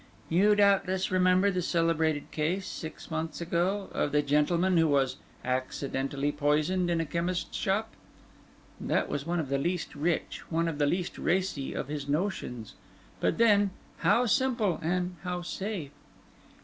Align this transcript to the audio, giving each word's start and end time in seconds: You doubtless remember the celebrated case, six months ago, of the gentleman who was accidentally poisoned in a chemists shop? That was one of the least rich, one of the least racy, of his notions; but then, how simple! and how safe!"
You 0.29 0.55
doubtless 0.55 1.11
remember 1.11 1.51
the 1.51 1.61
celebrated 1.61 2.31
case, 2.31 2.65
six 2.65 3.11
months 3.11 3.39
ago, 3.39 3.87
of 3.93 4.11
the 4.11 4.23
gentleman 4.23 4.77
who 4.77 4.87
was 4.87 5.17
accidentally 5.45 6.31
poisoned 6.31 6.89
in 6.89 6.99
a 6.99 7.05
chemists 7.05 7.55
shop? 7.55 7.93
That 8.79 9.09
was 9.09 9.27
one 9.27 9.39
of 9.39 9.49
the 9.49 9.59
least 9.59 9.93
rich, 9.93 10.41
one 10.49 10.67
of 10.67 10.79
the 10.79 10.87
least 10.87 11.19
racy, 11.19 11.73
of 11.75 11.87
his 11.87 12.09
notions; 12.09 12.73
but 13.19 13.37
then, 13.37 13.69
how 13.99 14.25
simple! 14.25 14.79
and 14.81 15.17
how 15.21 15.43
safe!" 15.43 15.91